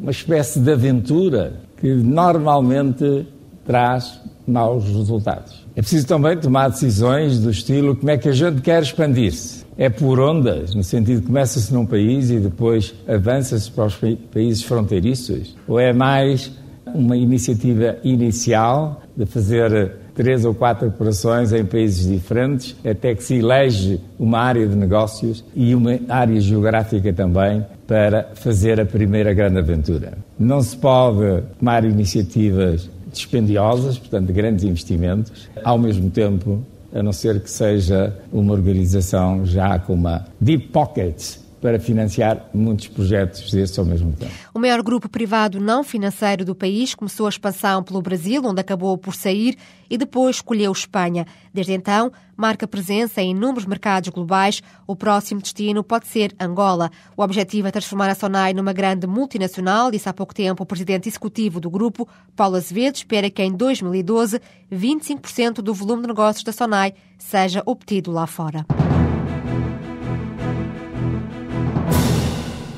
uma 0.00 0.10
espécie 0.10 0.60
de 0.60 0.72
aventura 0.72 1.54
que 1.78 1.94
normalmente 1.94 3.26
traz 3.64 4.20
maus 4.46 4.84
resultados. 4.84 5.66
É 5.80 5.82
preciso 5.82 6.06
também 6.06 6.36
tomar 6.36 6.68
decisões 6.68 7.38
do 7.38 7.50
estilo 7.50 7.96
como 7.96 8.10
é 8.10 8.18
que 8.18 8.28
a 8.28 8.32
gente 8.32 8.60
quer 8.60 8.82
expandir-se. 8.82 9.64
É 9.78 9.88
por 9.88 10.20
ondas, 10.20 10.74
no 10.74 10.84
sentido 10.84 11.22
que 11.22 11.28
começa-se 11.28 11.72
num 11.72 11.86
país 11.86 12.28
e 12.28 12.38
depois 12.38 12.94
avança-se 13.08 13.70
para 13.70 13.86
os 13.86 13.98
países 14.30 14.62
fronteiriços? 14.62 15.56
Ou 15.66 15.80
é 15.80 15.90
mais 15.94 16.52
uma 16.94 17.16
iniciativa 17.16 17.96
inicial 18.04 19.00
de 19.16 19.24
fazer 19.24 19.96
três 20.14 20.44
ou 20.44 20.52
quatro 20.52 20.88
operações 20.88 21.50
em 21.50 21.64
países 21.64 22.06
diferentes, 22.06 22.76
até 22.84 23.14
que 23.14 23.24
se 23.24 23.36
elege 23.36 23.98
uma 24.18 24.38
área 24.38 24.68
de 24.68 24.76
negócios 24.76 25.42
e 25.56 25.74
uma 25.74 25.98
área 26.10 26.38
geográfica 26.42 27.10
também 27.10 27.64
para 27.86 28.32
fazer 28.34 28.78
a 28.78 28.84
primeira 28.84 29.32
grande 29.32 29.60
aventura. 29.60 30.12
Não 30.38 30.60
se 30.60 30.76
pode 30.76 31.42
tomar 31.58 31.86
iniciativas 31.86 32.86
dispendiosas, 33.10 33.98
portanto, 33.98 34.26
de 34.26 34.32
grandes 34.32 34.64
investimentos, 34.64 35.48
ao 35.64 35.78
mesmo 35.78 36.10
tempo, 36.10 36.64
a 36.92 37.02
não 37.02 37.12
ser 37.12 37.40
que 37.40 37.50
seja 37.50 38.16
uma 38.32 38.52
organização 38.52 39.44
já 39.46 39.78
com 39.78 39.94
uma 39.94 40.26
deep 40.40 40.68
pocket 40.68 41.38
para 41.60 41.78
financiar 41.78 42.48
muitos 42.54 42.88
projetos 42.88 43.50
desses 43.52 43.78
ao 43.78 43.84
mesmo 43.84 44.12
tempo. 44.12 44.32
O 44.54 44.58
maior 44.58 44.82
grupo 44.82 45.08
privado 45.08 45.60
não 45.60 45.84
financeiro 45.84 46.44
do 46.44 46.54
país 46.54 46.94
começou 46.94 47.26
a 47.26 47.28
expansão 47.28 47.82
pelo 47.82 48.00
Brasil, 48.00 48.42
onde 48.44 48.60
acabou 48.60 48.96
por 48.96 49.14
sair, 49.14 49.56
e 49.88 49.98
depois 49.98 50.36
escolheu 50.36 50.72
Espanha. 50.72 51.26
Desde 51.52 51.72
então, 51.72 52.12
marca 52.36 52.66
presença 52.66 53.20
em 53.20 53.32
inúmeros 53.32 53.66
mercados 53.66 54.08
globais. 54.08 54.62
O 54.86 54.96
próximo 54.96 55.42
destino 55.42 55.84
pode 55.84 56.06
ser 56.06 56.34
Angola. 56.40 56.90
O 57.16 57.22
objetivo 57.22 57.68
é 57.68 57.70
transformar 57.70 58.08
a 58.08 58.14
Sonai 58.14 58.54
numa 58.54 58.72
grande 58.72 59.06
multinacional, 59.06 59.90
disse 59.90 60.08
há 60.08 60.12
pouco 60.12 60.34
tempo 60.34 60.62
o 60.62 60.66
presidente 60.66 61.08
executivo 61.08 61.60
do 61.60 61.68
grupo, 61.68 62.08
Paulo 62.34 62.56
Azevedo, 62.56 62.96
espera 62.96 63.28
que 63.28 63.42
em 63.42 63.52
2012 63.52 64.40
25% 64.72 65.54
do 65.56 65.74
volume 65.74 66.02
de 66.02 66.08
negócios 66.08 66.44
da 66.44 66.52
Sonai 66.52 66.94
seja 67.18 67.62
obtido 67.66 68.10
lá 68.10 68.26
fora. 68.26 68.64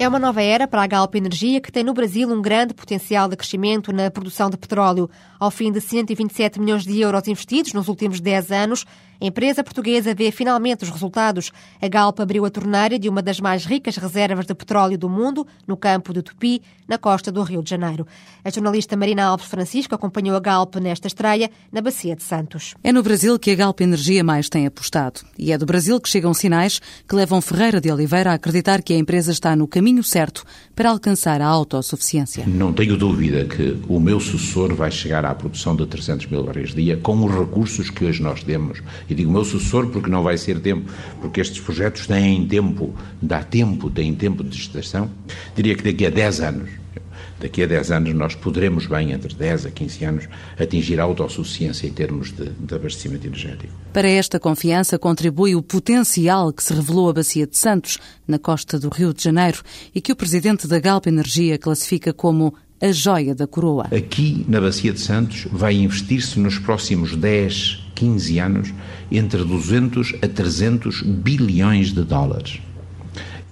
É 0.02 0.08
uma 0.08 0.18
nova 0.18 0.42
era 0.42 0.66
para 0.66 0.82
a 0.82 0.86
Galp 0.88 1.14
Energia, 1.14 1.60
que 1.60 1.70
tem 1.70 1.84
no 1.84 1.94
Brasil 1.94 2.28
um 2.28 2.42
grande 2.42 2.74
potencial 2.74 3.28
de 3.28 3.36
crescimento 3.36 3.92
na 3.92 4.10
produção 4.10 4.50
de 4.50 4.56
petróleo. 4.56 5.08
Ao 5.38 5.48
fim 5.48 5.70
de 5.70 5.80
127 5.80 6.58
milhões 6.58 6.82
de 6.82 7.00
euros 7.00 7.28
investidos 7.28 7.72
nos 7.72 7.86
últimos 7.86 8.18
10 8.18 8.50
anos, 8.50 8.84
a 9.22 9.24
empresa 9.24 9.62
portuguesa 9.62 10.12
vê 10.16 10.32
finalmente 10.32 10.82
os 10.82 10.90
resultados. 10.90 11.52
A 11.80 11.86
Galp 11.86 12.18
abriu 12.18 12.44
a 12.44 12.50
torneira 12.50 12.98
de 12.98 13.08
uma 13.08 13.22
das 13.22 13.38
mais 13.38 13.64
ricas 13.64 13.96
reservas 13.96 14.46
de 14.46 14.52
petróleo 14.52 14.98
do 14.98 15.08
mundo, 15.08 15.46
no 15.64 15.76
campo 15.76 16.12
de 16.12 16.22
Tupi, 16.22 16.60
na 16.88 16.98
costa 16.98 17.30
do 17.30 17.40
Rio 17.44 17.62
de 17.62 17.70
Janeiro. 17.70 18.04
A 18.44 18.50
jornalista 18.50 18.96
Marina 18.96 19.24
Alves 19.24 19.46
Francisco 19.46 19.94
acompanhou 19.94 20.36
a 20.36 20.40
Galp 20.40 20.74
nesta 20.74 21.06
estreia 21.06 21.48
na 21.70 21.80
Bacia 21.80 22.16
de 22.16 22.22
Santos. 22.24 22.74
É 22.82 22.92
no 22.92 23.00
Brasil 23.00 23.38
que 23.38 23.52
a 23.52 23.54
Galp 23.54 23.80
Energia 23.80 24.24
mais 24.24 24.48
tem 24.48 24.66
apostado. 24.66 25.20
E 25.38 25.52
é 25.52 25.56
do 25.56 25.64
Brasil 25.64 26.00
que 26.00 26.08
chegam 26.08 26.34
sinais 26.34 26.80
que 27.08 27.14
levam 27.14 27.40
Ferreira 27.40 27.80
de 27.80 27.92
Oliveira 27.92 28.32
a 28.32 28.34
acreditar 28.34 28.82
que 28.82 28.92
a 28.92 28.98
empresa 28.98 29.30
está 29.30 29.54
no 29.54 29.68
caminho 29.68 30.02
certo 30.02 30.42
para 30.74 30.90
alcançar 30.90 31.40
a 31.40 31.46
autossuficiência. 31.46 32.44
Não 32.44 32.72
tenho 32.72 32.96
dúvida 32.96 33.44
que 33.44 33.80
o 33.88 34.00
meu 34.00 34.18
sucessor 34.18 34.74
vai 34.74 34.90
chegar 34.90 35.24
à 35.24 35.32
produção 35.32 35.76
de 35.76 35.86
300 35.86 36.26
mil 36.26 36.42
barris 36.42 36.74
dia 36.74 36.96
com 36.96 37.24
os 37.24 37.32
recursos 37.32 37.88
que 37.88 38.04
hoje 38.04 38.20
nós 38.20 38.42
temos 38.42 38.82
e 39.12 39.14
digo 39.14 39.30
meu 39.30 39.44
sucessor 39.44 39.86
porque 39.88 40.10
não 40.10 40.22
vai 40.22 40.36
ser 40.36 40.58
tempo, 40.60 40.90
porque 41.20 41.40
estes 41.40 41.60
projetos 41.60 42.06
têm 42.06 42.46
tempo, 42.46 42.94
dá 43.20 43.42
tempo, 43.42 43.88
têm 43.90 44.14
tempo 44.14 44.42
de 44.42 44.56
gestação. 44.56 45.10
Diria 45.54 45.76
que 45.76 45.84
daqui 45.84 46.06
a 46.06 46.10
10 46.10 46.40
anos, 46.40 46.70
daqui 47.38 47.62
a 47.62 47.66
10 47.66 47.90
anos 47.90 48.14
nós 48.14 48.34
poderemos 48.34 48.86
bem, 48.86 49.12
entre 49.12 49.34
10 49.34 49.66
a 49.66 49.70
15 49.70 50.04
anos, 50.04 50.28
atingir 50.58 50.98
a 50.98 51.04
autossuficiência 51.04 51.86
em 51.86 51.92
termos 51.92 52.32
de, 52.32 52.48
de 52.50 52.74
abastecimento 52.74 53.26
energético. 53.26 53.72
Para 53.92 54.08
esta 54.08 54.40
confiança 54.40 54.98
contribui 54.98 55.54
o 55.54 55.62
potencial 55.62 56.52
que 56.52 56.62
se 56.62 56.72
revelou 56.72 57.10
a 57.10 57.12
Bacia 57.12 57.46
de 57.46 57.56
Santos, 57.56 57.98
na 58.26 58.38
costa 58.38 58.78
do 58.78 58.88
Rio 58.88 59.12
de 59.12 59.22
Janeiro, 59.22 59.62
e 59.94 60.00
que 60.00 60.12
o 60.12 60.16
presidente 60.16 60.66
da 60.66 60.78
Galp 60.78 61.06
Energia 61.06 61.58
classifica 61.58 62.12
como 62.12 62.54
a 62.80 62.90
joia 62.90 63.32
da 63.32 63.46
coroa. 63.46 63.86
Aqui 63.96 64.44
na 64.48 64.60
Bacia 64.60 64.92
de 64.92 65.00
Santos 65.00 65.46
vai 65.52 65.74
investir-se 65.74 66.40
nos 66.40 66.58
próximos 66.58 67.14
10, 67.14 67.81
15 68.02 68.38
anos 68.40 68.74
entre 69.12 69.44
200 69.44 70.16
a 70.20 70.26
300 70.26 71.02
bilhões 71.02 71.92
de 71.92 72.02
dólares. 72.02 72.60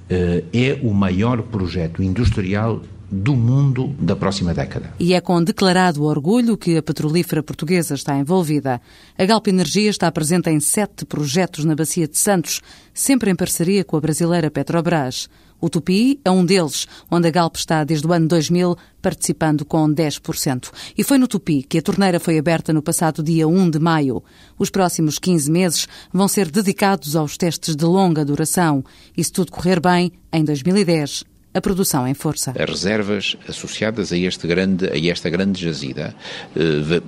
Eh, 0.09 0.43
é 0.53 0.81
o 0.83 0.93
maior 0.93 1.41
projeto 1.43 2.03
industrial 2.03 2.83
do 3.09 3.37
mundo 3.37 3.95
da 4.01 4.17
próxima 4.17 4.53
década. 4.53 4.93
E 4.99 5.15
é 5.15 5.21
com 5.21 5.41
declarado 5.43 6.03
orgulho 6.03 6.57
que 6.57 6.77
a 6.77 6.83
petrolífera 6.83 7.45
portuguesa 7.45 7.95
está 7.95 8.19
envolvida. 8.19 8.81
A 9.17 9.25
Galp 9.25 9.47
Energia 9.47 9.89
está 9.91 10.11
presente 10.11 10.51
em 10.51 10.59
sete 10.59 11.05
projetos 11.05 11.65
na 11.65 11.77
Bacia 11.77 12.09
de 12.09 12.19
Santos, 12.19 12.61
sempre 12.93 13.31
em 13.31 13.37
parceria 13.37 13.85
com 13.85 13.97
a 13.97 14.01
brasileira 14.01 14.51
Petrobras. 14.51 15.29
O 15.61 15.69
Tupi 15.69 16.19
é 16.25 16.31
um 16.31 16.45
deles, 16.45 16.87
onde 17.11 17.29
a 17.29 17.31
Galp 17.31 17.57
está 17.57 17.85
desde 17.85 18.07
o 18.07 18.13
ano 18.13 18.27
2000 18.29 18.77
participando 19.03 19.65
com 19.65 19.89
10%. 19.89 20.71
E 20.97 21.05
foi 21.05 21.19
no 21.19 21.29
Tupi 21.29 21.63
que 21.63 21.79
a 21.79 21.83
torneira 21.83 22.21
foi 22.21 22.39
aberta 22.39 22.73
no 22.73 22.83
passado 22.83 23.23
dia 23.23 23.47
1 23.47 23.71
de 23.71 23.79
maio. 23.79 24.23
Os 24.59 24.71
próximos 24.71 25.19
15 25.19 25.51
meses 25.51 25.89
vão 26.13 26.29
ser 26.29 26.51
dedicados 26.51 27.17
aos 27.17 27.37
testes 27.37 27.77
de 27.77 27.85
longa 27.85 28.25
duração. 28.25 28.85
E 29.17 29.23
se 29.23 29.33
tudo 29.33 29.53
correr 29.53 29.81
bem, 29.81 30.13
em 30.33 30.45
2010 30.45 31.25
a 31.53 31.61
produção 31.61 32.07
em 32.07 32.15
força. 32.15 32.53
As 32.57 32.71
reservas 32.71 33.37
associadas 33.49 34.13
a, 34.13 34.17
este 34.17 34.47
grande, 34.47 34.87
a 34.87 35.11
esta 35.11 35.29
grande 35.29 35.61
jazida 35.61 36.15
eh, 36.55 37.03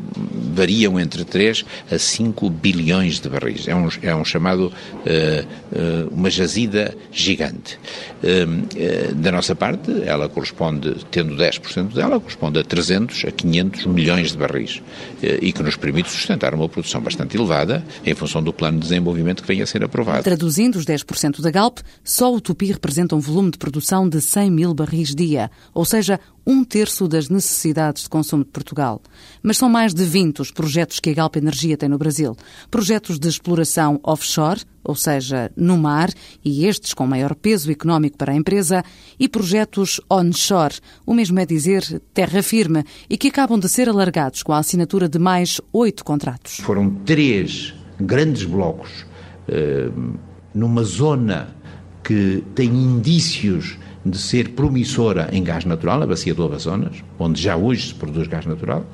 variam 0.52 0.98
entre 0.98 1.24
3 1.24 1.64
a 1.90 1.98
5 1.98 2.48
bilhões 2.50 3.20
de 3.20 3.28
barris. 3.28 3.68
É 3.68 3.74
um, 3.74 3.88
é 4.02 4.14
um 4.14 4.24
chamado 4.24 4.72
eh, 5.04 5.44
eh, 5.74 6.06
uma 6.10 6.30
jazida 6.30 6.94
gigante. 7.10 7.78
da 9.16 9.32
nossa 9.32 9.54
parte, 9.54 9.90
ela 10.04 10.28
corresponde, 10.28 10.94
tendo 11.10 11.34
10% 11.34 11.92
dela, 11.94 12.20
corresponde 12.20 12.58
a 12.60 12.64
300 12.64 13.24
a 13.24 13.30
500 13.30 13.86
milhões 13.86 14.32
de 14.32 14.38
barris 14.38 14.80
e 15.22 15.52
que 15.52 15.62
nos 15.62 15.76
permite 15.76 16.10
sustentar 16.10 16.54
uma 16.54 16.68
produção 16.68 17.00
bastante 17.00 17.36
elevada 17.36 17.84
em 18.04 18.14
função 18.14 18.42
do 18.42 18.52
plano 18.52 18.78
de 18.78 18.84
desenvolvimento 18.84 19.42
que 19.42 19.48
venha 19.48 19.64
a 19.64 19.66
ser 19.66 19.82
aprovado. 19.82 20.22
Traduzindo 20.22 20.76
os 20.76 20.84
10% 20.84 21.40
da 21.40 21.50
Galp, 21.50 21.78
só 22.04 22.32
o 22.32 22.40
Tupi 22.40 22.66
representa 22.66 23.16
um 23.16 23.20
volume 23.20 23.50
de 23.50 23.58
produção 23.58 24.08
de 24.08 24.20
100 24.20 24.50
mil 24.50 24.74
barris 24.74 25.14
dia, 25.14 25.50
ou 25.74 25.84
seja, 25.84 26.20
um 26.46 26.64
terço 26.64 27.06
das 27.06 27.28
necessidades 27.28 28.04
de 28.04 28.08
consumo 28.08 28.44
de 28.44 28.50
Portugal. 28.50 29.00
Mas 29.42 29.56
são 29.56 29.68
mais 29.68 29.94
de 29.94 30.04
20 30.04 30.40
os 30.40 30.50
projetos 30.50 31.00
que 31.00 31.10
a 31.10 31.14
Galp 31.14 31.36
Energia 31.36 31.76
tem 31.76 31.88
no 31.88 31.98
Brasil. 31.98 32.36
Projetos 32.70 33.18
de 33.18 33.28
exploração 33.28 34.00
offshore, 34.02 34.62
ou 34.84 34.94
seja, 34.94 35.50
no 35.56 35.78
mar, 35.78 36.10
e 36.44 36.66
estes 36.66 36.92
com 36.92 37.06
maior 37.06 37.34
peso 37.34 37.70
económico 37.70 38.16
para 38.16 38.32
a 38.32 38.36
empresa, 38.36 38.84
e 39.18 39.28
projetos 39.28 40.00
onshore, 40.10 40.74
o 41.06 41.14
mesmo 41.14 41.38
é 41.38 41.46
dizer 41.46 42.02
terra 42.12 42.42
firme, 42.42 42.84
e 43.08 43.16
que 43.16 43.28
acabam 43.28 43.58
de 43.58 43.68
ser 43.68 43.88
alargados 43.88 44.42
com 44.42 44.52
a 44.52 44.58
assinatura 44.58 45.08
de 45.08 45.18
mais 45.18 45.60
oito 45.72 46.04
contratos. 46.04 46.56
Foram 46.56 46.90
três 47.04 47.74
grandes 48.00 48.44
blocos 48.44 49.06
eh, 49.48 49.90
numa 50.54 50.82
zona 50.82 51.54
que 52.02 52.42
tem 52.54 52.68
indícios 52.68 53.78
de 54.04 54.18
ser 54.18 54.50
promissora 54.50 55.28
em 55.32 55.42
gás 55.42 55.64
natural, 55.64 56.02
a 56.02 56.06
bacia 56.06 56.34
do 56.34 56.44
Amazonas, 56.44 56.96
onde 57.18 57.40
já 57.40 57.56
hoje 57.56 57.88
se 57.88 57.94
produz 57.94 58.26
gás 58.26 58.46
natural, 58.46 58.84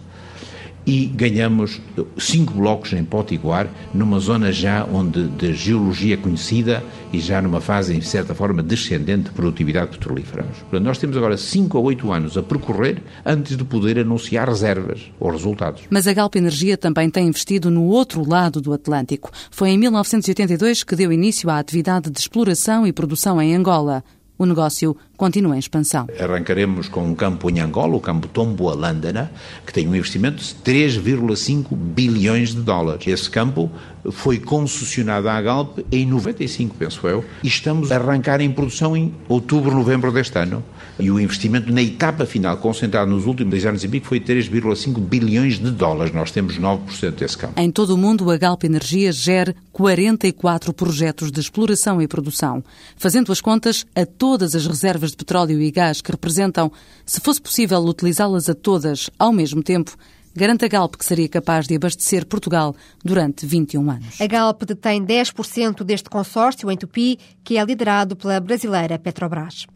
e 0.88 1.04
ganhamos 1.04 1.82
cinco 2.16 2.54
blocos 2.54 2.94
em 2.94 3.04
Potiguar, 3.04 3.68
numa 3.92 4.18
zona 4.18 4.50
já 4.50 4.86
onde 4.86 5.28
de 5.28 5.52
geologia 5.52 6.16
conhecida 6.16 6.82
e 7.12 7.20
já 7.20 7.42
numa 7.42 7.60
fase, 7.60 7.94
em 7.94 8.00
certa 8.00 8.34
forma, 8.34 8.62
descendente 8.62 9.24
de 9.24 9.30
produtividade 9.32 9.90
petrolífera. 9.90 10.44
Portanto, 10.44 10.82
nós 10.82 10.96
temos 10.96 11.14
agora 11.14 11.36
cinco 11.36 11.76
a 11.76 11.80
oito 11.82 12.10
anos 12.10 12.38
a 12.38 12.42
percorrer 12.42 13.02
antes 13.24 13.54
de 13.54 13.64
poder 13.64 13.98
anunciar 13.98 14.48
reservas 14.48 15.12
ou 15.20 15.30
resultados. 15.30 15.82
Mas 15.90 16.06
a 16.06 16.14
Galp 16.14 16.34
Energia 16.36 16.78
também 16.78 17.10
tem 17.10 17.28
investido 17.28 17.70
no 17.70 17.84
outro 17.84 18.26
lado 18.26 18.58
do 18.58 18.72
Atlântico. 18.72 19.30
Foi 19.50 19.68
em 19.68 19.76
1982 19.76 20.84
que 20.84 20.96
deu 20.96 21.12
início 21.12 21.50
à 21.50 21.58
atividade 21.58 22.10
de 22.10 22.18
exploração 22.18 22.86
e 22.86 22.94
produção 22.94 23.42
em 23.42 23.54
Angola. 23.54 24.02
O 24.38 24.46
negócio 24.46 24.96
continua 25.18 25.56
em 25.56 25.58
expansão. 25.58 26.06
Arrancaremos 26.18 26.88
com 26.88 27.04
um 27.04 27.14
campo 27.14 27.50
em 27.50 27.60
Angola, 27.60 27.96
o 27.96 28.00
campo 28.00 28.28
Tomboa 28.28 28.74
Lândana, 28.74 29.30
que 29.66 29.72
tem 29.72 29.86
um 29.86 29.94
investimento 29.94 30.42
de 30.42 30.54
3,5 30.54 31.74
bilhões 31.74 32.54
de 32.54 32.62
dólares. 32.62 33.06
Esse 33.06 33.28
campo 33.28 33.70
foi 34.12 34.38
concessionado 34.38 35.28
à 35.28 35.40
Galp 35.42 35.80
em 35.90 36.06
95, 36.06 36.76
penso 36.76 37.06
eu, 37.06 37.24
e 37.42 37.48
estamos 37.48 37.90
a 37.92 37.96
arrancar 37.96 38.40
em 38.40 38.50
produção 38.50 38.96
em 38.96 39.12
outubro, 39.28 39.74
novembro 39.74 40.12
deste 40.12 40.38
ano. 40.38 40.62
E 40.98 41.10
o 41.10 41.20
investimento 41.20 41.72
na 41.72 41.82
etapa 41.82 42.26
final, 42.26 42.56
concentrado 42.56 43.10
nos 43.10 43.26
últimos 43.26 43.52
10 43.52 43.66
anos 43.66 43.84
e 43.84 43.88
pico, 43.88 44.06
foi 44.06 44.20
3,5 44.20 44.98
bilhões 45.00 45.58
de 45.58 45.70
dólares. 45.70 46.12
Nós 46.12 46.30
temos 46.30 46.58
9% 46.58 47.12
desse 47.12 47.38
campo. 47.38 47.60
Em 47.60 47.70
todo 47.70 47.90
o 47.90 47.98
mundo, 47.98 48.30
a 48.30 48.36
Galp 48.36 48.64
Energia 48.64 49.12
gera 49.12 49.54
44 49.72 50.72
projetos 50.72 51.30
de 51.30 51.40
exploração 51.40 52.02
e 52.02 52.08
produção, 52.08 52.64
fazendo 52.96 53.30
as 53.30 53.40
contas 53.40 53.86
a 53.94 54.04
todas 54.04 54.56
as 54.56 54.66
reservas 54.66 55.07
reservas 55.08 55.10
de 55.12 55.16
petróleo 55.16 55.60
e 55.60 55.70
gás 55.70 56.00
que 56.00 56.10
representam, 56.10 56.70
se 57.04 57.20
fosse 57.20 57.40
possível 57.40 57.80
utilizá-las 57.80 58.48
a 58.48 58.54
todas 58.54 59.10
ao 59.18 59.32
mesmo 59.32 59.62
tempo, 59.62 59.96
garante 60.34 60.64
a 60.64 60.68
Galp 60.68 60.96
que 60.96 61.04
seria 61.04 61.28
capaz 61.28 61.66
de 61.66 61.76
abastecer 61.76 62.26
Portugal 62.26 62.74
durante 63.04 63.46
21 63.46 63.90
anos. 63.90 64.20
A 64.20 64.26
Galp 64.26 64.62
detém 64.64 65.04
10% 65.04 65.82
deste 65.84 66.10
consórcio 66.10 66.70
em 66.70 66.76
Tupi, 66.76 67.18
que 67.42 67.56
é 67.56 67.64
liderado 67.64 68.16
pela 68.16 68.40
brasileira 68.40 68.98
Petrobras. 68.98 69.66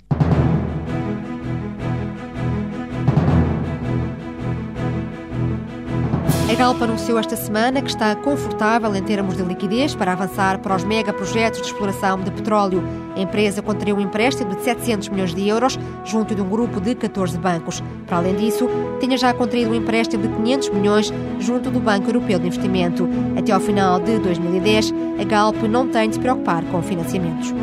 A 6.50 6.54
Galp 6.54 6.82
anunciou 6.82 7.18
esta 7.18 7.36
semana 7.36 7.80
que 7.80 7.88
está 7.88 8.14
confortável 8.16 8.94
em 8.94 9.02
termos 9.02 9.36
de 9.36 9.42
liquidez 9.42 9.94
para 9.94 10.12
avançar 10.12 10.58
para 10.58 10.76
os 10.76 10.84
megaprojetos 10.84 11.60
de 11.60 11.66
exploração 11.68 12.20
de 12.20 12.30
petróleo. 12.30 12.82
A 13.16 13.20
empresa 13.20 13.62
contraiu 13.62 13.96
um 13.96 14.00
empréstimo 14.00 14.54
de 14.54 14.62
700 14.62 15.08
milhões 15.08 15.34
de 15.34 15.48
euros 15.48 15.78
junto 16.04 16.34
de 16.34 16.42
um 16.42 16.48
grupo 16.48 16.80
de 16.80 16.94
14 16.94 17.38
bancos. 17.38 17.82
Para 18.06 18.18
além 18.18 18.34
disso, 18.34 18.68
tinha 19.00 19.16
já 19.16 19.32
contraído 19.32 19.70
um 19.70 19.74
empréstimo 19.74 20.26
de 20.26 20.34
500 20.34 20.68
milhões 20.70 21.12
junto 21.38 21.70
do 21.70 21.80
Banco 21.80 22.08
Europeu 22.08 22.38
de 22.38 22.46
Investimento. 22.48 23.08
Até 23.38 23.52
ao 23.52 23.60
final 23.60 24.00
de 24.00 24.18
2010, 24.18 24.92
a 25.20 25.24
Galp 25.24 25.56
não 25.62 25.88
tem 25.88 26.08
de 26.08 26.16
se 26.16 26.20
preocupar 26.20 26.64
com 26.64 26.82
financiamentos. 26.82 27.54